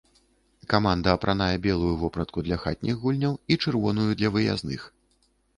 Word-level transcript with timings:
Каманда 0.71 1.13
апранае 1.17 1.51
белую 1.67 1.91
вопратку 2.03 2.45
для 2.47 2.57
хатніх 2.63 2.95
гульняў 3.05 3.39
і 3.51 3.59
чырвоную 3.65 4.09
для 4.23 4.29
выязных. 4.39 4.91